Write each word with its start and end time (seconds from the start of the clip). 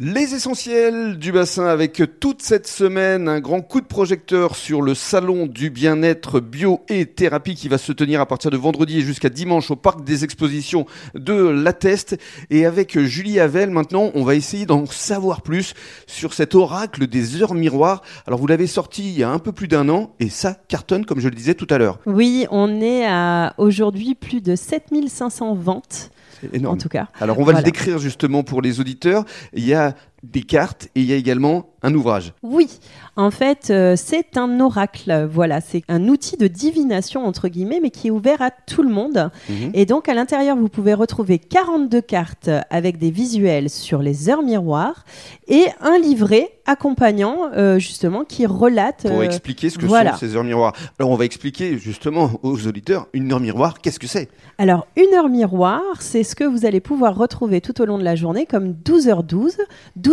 Les 0.00 0.32
essentiels 0.32 1.18
du 1.18 1.32
bassin 1.32 1.66
avec 1.66 2.00
toute 2.20 2.40
cette 2.40 2.68
semaine 2.68 3.28
un 3.28 3.40
grand 3.40 3.62
coup 3.62 3.80
de 3.80 3.86
projecteur 3.86 4.54
sur 4.54 4.80
le 4.80 4.94
salon 4.94 5.46
du 5.46 5.70
bien-être 5.70 6.38
bio 6.38 6.82
et 6.88 7.04
thérapie 7.04 7.56
qui 7.56 7.66
va 7.66 7.78
se 7.78 7.90
tenir 7.90 8.20
à 8.20 8.26
partir 8.26 8.52
de 8.52 8.56
vendredi 8.56 8.98
et 8.98 9.00
jusqu'à 9.00 9.28
dimanche 9.28 9.72
au 9.72 9.76
parc 9.76 10.04
des 10.04 10.22
expositions 10.22 10.86
de 11.16 11.34
La 11.34 11.72
Teste. 11.72 12.16
Et 12.48 12.64
avec 12.64 12.96
Julie 12.96 13.40
Havel 13.40 13.70
maintenant, 13.70 14.12
on 14.14 14.22
va 14.22 14.36
essayer 14.36 14.66
d'en 14.66 14.86
savoir 14.86 15.42
plus 15.42 15.74
sur 16.06 16.32
cet 16.32 16.54
oracle 16.54 17.08
des 17.08 17.42
heures 17.42 17.54
miroirs. 17.54 18.02
Alors 18.28 18.38
vous 18.38 18.46
l'avez 18.46 18.68
sorti 18.68 19.02
il 19.02 19.18
y 19.18 19.24
a 19.24 19.30
un 19.30 19.40
peu 19.40 19.50
plus 19.50 19.66
d'un 19.66 19.88
an 19.88 20.14
et 20.20 20.28
ça 20.28 20.56
cartonne 20.68 21.06
comme 21.06 21.18
je 21.18 21.28
le 21.28 21.34
disais 21.34 21.54
tout 21.54 21.66
à 21.70 21.78
l'heure. 21.78 21.98
Oui, 22.06 22.46
on 22.52 22.80
est 22.80 23.04
à 23.04 23.52
aujourd'hui 23.58 24.14
plus 24.14 24.42
de 24.42 24.54
7500 24.54 25.54
ventes 25.54 26.12
énorme. 26.52 26.74
en 26.74 26.78
tout 26.78 26.88
cas. 26.88 27.08
Alors 27.20 27.38
on 27.38 27.44
va 27.44 27.52
le 27.52 27.62
décrire 27.62 27.98
justement 27.98 28.42
pour 28.42 28.62
les 28.62 28.80
auditeurs. 28.80 29.24
Il 29.52 29.64
y 29.64 29.74
a 29.74 29.87
uh, 29.88 29.92
des 30.22 30.42
cartes 30.42 30.88
et 30.94 31.00
il 31.00 31.06
y 31.06 31.12
a 31.12 31.16
également 31.16 31.70
un 31.82 31.94
ouvrage. 31.94 32.32
Oui, 32.42 32.68
en 33.16 33.30
fait, 33.30 33.68
euh, 33.70 33.94
c'est 33.96 34.36
un 34.36 34.58
oracle. 34.58 35.28
Voilà, 35.30 35.60
c'est 35.60 35.82
un 35.88 36.08
outil 36.08 36.36
de 36.36 36.48
divination 36.48 37.24
entre 37.24 37.48
guillemets, 37.48 37.78
mais 37.80 37.90
qui 37.90 38.08
est 38.08 38.10
ouvert 38.10 38.42
à 38.42 38.50
tout 38.50 38.82
le 38.82 38.90
monde. 38.90 39.30
Mhm. 39.48 39.70
Et 39.74 39.86
donc 39.86 40.08
à 40.08 40.14
l'intérieur, 40.14 40.56
vous 40.56 40.68
pouvez 40.68 40.94
retrouver 40.94 41.38
42 41.38 42.00
cartes 42.00 42.50
avec 42.70 42.98
des 42.98 43.10
visuels 43.10 43.70
sur 43.70 44.02
les 44.02 44.28
heures 44.28 44.42
miroirs 44.42 45.04
et 45.46 45.66
un 45.80 45.98
livret 45.98 46.50
accompagnant 46.66 47.50
euh, 47.56 47.78
justement 47.78 48.24
qui 48.24 48.44
relate. 48.44 49.06
Pour 49.06 49.20
euh, 49.20 49.22
expliquer 49.22 49.70
ce 49.70 49.78
que 49.78 49.86
voilà. 49.86 50.12
sont 50.12 50.18
ces 50.18 50.36
heures 50.36 50.44
miroirs. 50.44 50.74
Alors 50.98 51.10
on 51.10 51.16
va 51.16 51.24
expliquer 51.24 51.78
justement 51.78 52.32
aux 52.42 52.66
auditeurs 52.66 53.06
une 53.12 53.32
heure 53.32 53.40
miroir, 53.40 53.80
qu'est-ce 53.80 53.98
que 53.98 54.06
c'est? 54.06 54.28
Alors, 54.58 54.86
une 54.96 55.14
heure 55.14 55.28
miroir, 55.28 55.82
c'est 56.00 56.24
ce 56.24 56.34
que 56.34 56.44
vous 56.44 56.66
allez 56.66 56.80
pouvoir 56.80 57.16
retrouver 57.16 57.60
tout 57.60 57.80
au 57.80 57.84
long 57.84 57.96
de 57.96 58.02
la 58.02 58.16
journée 58.16 58.44
comme 58.44 58.72
12h12, 58.72 59.52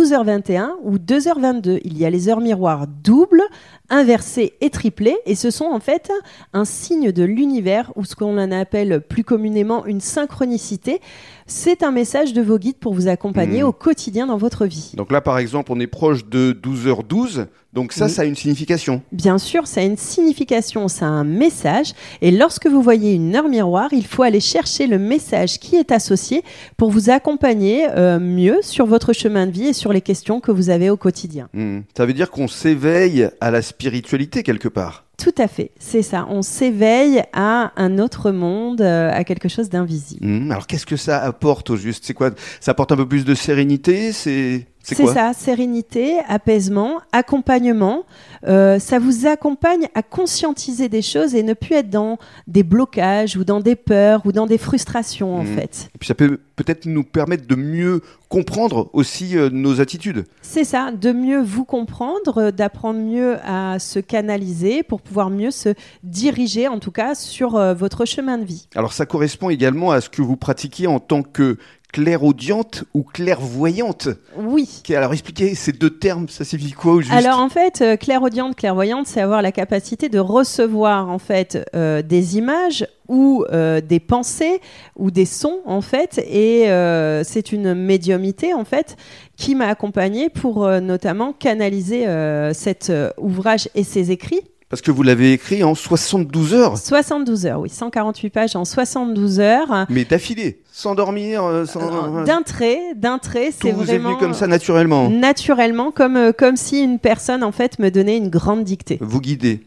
12h21 0.00 0.68
ou 0.84 0.98
2h22. 0.98 1.80
Il 1.84 1.96
y 1.96 2.04
a 2.04 2.10
les 2.10 2.28
heures 2.28 2.40
miroirs 2.40 2.86
doubles, 2.86 3.40
inversées 3.88 4.52
et 4.60 4.68
triplées, 4.68 5.16
et 5.24 5.34
ce 5.34 5.50
sont 5.50 5.64
en 5.66 5.80
fait 5.80 6.10
un 6.52 6.64
signe 6.66 7.12
de 7.12 7.22
l'univers 7.24 7.92
ou 7.96 8.04
ce 8.04 8.14
qu'on 8.14 8.36
en 8.38 8.52
appelle 8.52 9.00
plus 9.00 9.24
communément 9.24 9.86
une 9.86 10.00
synchronicité. 10.00 11.00
C'est 11.46 11.82
un 11.84 11.92
message 11.92 12.32
de 12.34 12.42
vos 12.42 12.58
guides 12.58 12.76
pour 12.76 12.92
vous 12.92 13.08
accompagner 13.08 13.62
Mhm. 13.62 13.68
au 13.68 13.72
quotidien 13.72 14.26
dans 14.26 14.36
votre 14.36 14.66
vie. 14.66 14.92
Donc 14.96 15.12
là 15.12 15.20
par 15.20 15.38
exemple 15.38 15.70
on 15.72 15.78
est 15.78 15.86
proche 15.86 16.26
de 16.28 16.50
12h12, 16.52 17.46
donc 17.72 17.92
ça 17.92 18.06
Oui. 18.06 18.10
ça 18.10 18.22
a 18.22 18.24
une 18.24 18.34
signification. 18.34 19.00
Bien 19.12 19.38
sûr, 19.38 19.66
ça 19.68 19.80
a 19.80 19.84
une 19.84 19.96
signification, 19.96 20.88
ça 20.88 21.06
a 21.06 21.08
un 21.08 21.22
message. 21.24 21.92
Et 22.20 22.32
lorsque 22.32 22.66
vous 22.66 22.82
voyez 22.82 23.12
une 23.14 23.36
heure 23.36 23.48
miroir, 23.48 23.88
il 23.92 24.04
faut 24.04 24.24
aller 24.24 24.40
chercher 24.40 24.88
le 24.88 24.98
message 24.98 25.60
qui 25.60 25.76
est 25.76 25.92
associé 25.92 26.42
pour 26.76 26.90
vous 26.90 27.10
accompagner 27.10 27.86
euh, 27.90 28.18
mieux 28.18 28.58
sur 28.62 28.86
votre 28.86 29.12
chemin 29.12 29.46
de 29.46 29.52
vie 29.52 29.68
et 29.68 29.72
sur 29.72 29.85
les 29.92 30.00
questions 30.00 30.40
que 30.40 30.50
vous 30.50 30.70
avez 30.70 30.90
au 30.90 30.96
quotidien. 30.96 31.48
Hmm. 31.52 31.80
Ça 31.96 32.06
veut 32.06 32.12
dire 32.12 32.30
qu'on 32.30 32.48
s'éveille 32.48 33.28
à 33.40 33.50
la 33.50 33.62
spiritualité 33.62 34.42
quelque 34.42 34.68
part. 34.68 35.04
Tout 35.18 35.34
à 35.38 35.48
fait, 35.48 35.70
c'est 35.78 36.02
ça. 36.02 36.26
On 36.28 36.42
s'éveille 36.42 37.22
à 37.32 37.72
un 37.76 37.98
autre 37.98 38.30
monde, 38.32 38.82
euh, 38.82 39.10
à 39.10 39.24
quelque 39.24 39.48
chose 39.48 39.70
d'invisible. 39.70 40.26
Hmm. 40.26 40.50
Alors 40.50 40.66
qu'est-ce 40.66 40.86
que 40.86 40.96
ça 40.96 41.22
apporte 41.22 41.70
au 41.70 41.76
juste? 41.76 42.04
C'est 42.06 42.14
quoi? 42.14 42.30
Ça 42.60 42.72
apporte 42.72 42.92
un 42.92 42.96
peu 42.96 43.08
plus 43.08 43.24
de 43.24 43.34
sérénité? 43.34 44.12
C'est 44.12 44.66
c'est 44.94 45.06
ça, 45.06 45.32
sérénité, 45.32 46.18
apaisement, 46.28 47.00
accompagnement. 47.12 48.04
Euh, 48.46 48.78
ça 48.78 48.98
vous 48.98 49.26
accompagne 49.26 49.88
à 49.94 50.02
conscientiser 50.02 50.88
des 50.88 51.02
choses 51.02 51.34
et 51.34 51.42
ne 51.42 51.54
plus 51.54 51.74
être 51.74 51.90
dans 51.90 52.18
des 52.46 52.62
blocages 52.62 53.36
ou 53.36 53.44
dans 53.44 53.60
des 53.60 53.74
peurs 53.76 54.24
ou 54.24 54.32
dans 54.32 54.46
des 54.46 54.58
frustrations 54.58 55.34
en 55.36 55.42
Mhm. 55.42 55.54
fait. 55.56 55.88
Et 55.94 55.98
puis 55.98 56.06
ça 56.06 56.14
peut 56.14 56.38
peut-être 56.54 56.86
nous 56.86 57.02
permettre 57.04 57.46
de 57.46 57.54
mieux 57.56 58.00
comprendre 58.28 58.88
aussi 58.92 59.36
euh, 59.36 59.50
nos 59.50 59.80
attitudes. 59.80 60.24
C'est 60.42 60.64
ça, 60.64 60.90
de 60.92 61.12
mieux 61.12 61.40
vous 61.42 61.64
comprendre, 61.64 62.38
euh, 62.38 62.50
d'apprendre 62.50 63.00
mieux 63.00 63.36
à 63.44 63.78
se 63.78 63.98
canaliser 63.98 64.82
pour 64.82 65.00
pouvoir 65.00 65.30
mieux 65.30 65.50
se 65.50 65.74
diriger 66.02 66.68
en 66.68 66.78
tout 66.78 66.90
cas 66.90 67.14
sur 67.14 67.56
votre 67.74 68.04
chemin 68.04 68.38
de 68.38 68.44
vie. 68.44 68.68
Alors 68.74 68.92
ça 68.92 69.06
correspond 69.06 69.50
également 69.50 69.90
à 69.90 70.00
ce 70.00 70.08
que 70.08 70.22
vous 70.22 70.36
pratiquez 70.36 70.86
en 70.86 70.98
tant 71.00 71.22
que 71.22 71.56
clairaudiente 71.92 72.84
ou 72.94 73.02
clairvoyante. 73.02 74.08
Oui. 74.36 74.82
Alors 74.94 75.12
expliquez 75.12 75.54
ces 75.54 75.72
deux 75.72 75.90
termes, 75.90 76.28
ça 76.28 76.44
signifie 76.44 76.72
quoi 76.72 76.92
au 76.94 77.00
juste 77.00 77.12
Alors 77.12 77.40
en 77.40 77.48
fait, 77.48 77.80
euh, 77.80 77.96
clairaudiente, 77.96 78.56
clairvoyante, 78.56 79.06
c'est 79.06 79.20
avoir 79.20 79.42
la 79.42 79.52
capacité 79.52 80.08
de 80.08 80.18
recevoir 80.18 81.08
en 81.08 81.18
fait 81.18 81.66
euh, 81.74 82.02
des 82.02 82.36
images 82.36 82.86
ou 83.08 83.44
euh, 83.52 83.80
des 83.80 84.00
pensées 84.00 84.60
ou 84.96 85.10
des 85.10 85.26
sons 85.26 85.60
en 85.64 85.80
fait, 85.80 86.18
et 86.28 86.70
euh, 86.70 87.22
c'est 87.24 87.52
une 87.52 87.74
médiumité 87.74 88.54
en 88.54 88.64
fait 88.64 88.96
qui 89.36 89.54
m'a 89.54 89.68
accompagnée 89.68 90.28
pour 90.28 90.64
euh, 90.64 90.80
notamment 90.80 91.32
canaliser 91.32 92.06
cet 92.52 92.92
ouvrage 93.18 93.68
et 93.74 93.84
ses 93.84 94.10
écrits. 94.10 94.42
Parce 94.68 94.82
que 94.82 94.90
vous 94.90 95.04
l'avez 95.04 95.32
écrit 95.32 95.62
en 95.62 95.76
72 95.76 96.52
heures, 96.54 96.76
72 96.76 97.46
heures, 97.46 97.60
oui, 97.60 97.68
148 97.68 98.30
pages 98.30 98.56
en 98.56 98.64
72 98.64 99.38
heures. 99.38 99.86
mais 99.88 100.04
d'affilée, 100.04 100.60
sans 100.72 100.96
dormir, 100.96 101.44
euh, 101.44 101.66
sans... 101.66 102.24
D'un 102.24 102.42
trait, 102.42 102.80
d'un 102.96 103.18
trait, 103.18 103.50
Tout 103.50 103.58
c'est 103.62 103.70
vous 103.70 103.82
vraiment 103.82 104.10
est 104.10 104.12
venu 104.12 104.16
comme 104.18 104.34
ça 104.34 104.48
naturellement. 104.48 105.08
naturellement, 105.08 105.92
comme 105.92 106.16
euh, 106.16 106.32
comme 106.32 106.56
si 106.56 106.82
une 106.82 106.98
personne 106.98 107.44
en 107.44 107.52
fait 107.52 107.78
me 107.78 107.90
donnait 107.90 108.16
une 108.16 108.28
grande 108.28 108.64
dictée. 108.64 108.98
Vous 109.00 109.20
guidez. 109.20 109.60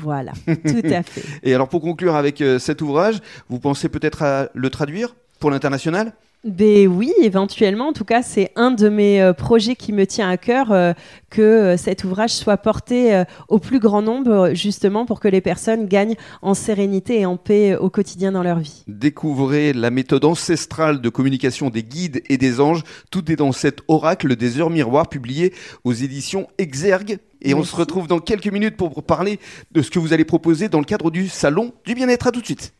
Voilà, 0.00 0.32
tout 0.46 0.86
à 0.90 1.02
fait. 1.02 1.22
Et 1.42 1.52
alors 1.52 1.68
pour 1.68 1.80
conclure 1.80 2.14
avec 2.14 2.40
euh, 2.40 2.60
cet 2.60 2.80
ouvrage, 2.80 3.20
vous 3.48 3.58
pensez 3.58 3.88
peut-être 3.88 4.22
à 4.22 4.48
le 4.54 4.70
traduire 4.70 5.16
pour 5.40 5.50
l'international? 5.50 6.12
Ben 6.44 6.86
oui, 6.88 7.10
éventuellement. 7.22 7.88
En 7.88 7.92
tout 7.94 8.04
cas, 8.04 8.22
c'est 8.22 8.52
un 8.54 8.70
de 8.70 8.90
mes 8.90 9.22
euh, 9.22 9.32
projets 9.32 9.76
qui 9.76 9.94
me 9.94 10.06
tient 10.06 10.28
à 10.28 10.36
cœur 10.36 10.72
euh, 10.72 10.92
que 11.30 11.40
euh, 11.40 11.76
cet 11.78 12.04
ouvrage 12.04 12.32
soit 12.32 12.58
porté 12.58 13.24
au 13.48 13.58
plus 13.58 13.78
grand 13.78 14.02
nombre, 14.02 14.50
justement 14.52 15.06
pour 15.06 15.20
que 15.20 15.28
les 15.28 15.40
personnes 15.40 15.86
gagnent 15.86 16.16
en 16.42 16.52
sérénité 16.52 17.20
et 17.20 17.26
en 17.26 17.38
paix 17.38 17.76
au 17.76 17.88
quotidien 17.88 18.32
dans 18.32 18.42
leur 18.42 18.58
vie. 18.58 18.84
Découvrez 18.86 19.72
la 19.72 19.90
méthode 19.90 20.24
ancestrale 20.26 21.00
de 21.00 21.08
communication 21.08 21.70
des 21.70 21.82
guides 21.82 22.22
et 22.28 22.36
des 22.36 22.60
anges. 22.60 22.82
Tout 23.10 23.32
est 23.32 23.36
dans 23.36 23.52
cet 23.52 23.80
oracle 23.88 24.36
des 24.36 24.60
heures 24.60 24.70
miroirs 24.70 25.08
publié 25.08 25.54
aux 25.84 25.94
éditions 25.94 26.46
Exergue. 26.58 27.18
Et 27.40 27.54
on 27.54 27.64
se 27.64 27.74
retrouve 27.74 28.06
dans 28.06 28.20
quelques 28.20 28.52
minutes 28.52 28.76
pour 28.76 29.02
parler 29.02 29.38
de 29.72 29.82
ce 29.82 29.90
que 29.90 29.98
vous 29.98 30.12
allez 30.12 30.24
proposer 30.24 30.68
dans 30.68 30.78
le 30.78 30.84
cadre 30.84 31.10
du 31.10 31.28
salon 31.28 31.72
du 31.86 31.94
bien-être. 31.94 32.26
À 32.26 32.32
tout 32.32 32.40
de 32.40 32.46
suite. 32.46 32.74